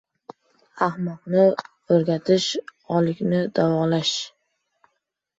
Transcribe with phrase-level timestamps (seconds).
[0.85, 1.43] •Ahmoqni
[1.97, 2.47] o‘rgatish—
[3.01, 4.15] o‘likni davolash.